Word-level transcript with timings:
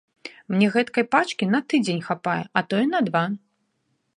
Мне 0.53 0.69
гэткай 0.75 1.05
пачкі 1.15 1.47
на 1.55 1.59
тыдзень 1.73 2.01
хапае, 2.09 2.41
а 2.61 2.65
то 2.71 2.75
і 2.87 2.89
на 2.95 2.99
два. 3.11 3.23